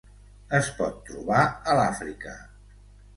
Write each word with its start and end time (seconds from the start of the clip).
Es 0.59 0.69
pot 0.79 0.95
trobar 1.09 1.43
a 1.73 1.75
l'Àfrica. 1.81 2.33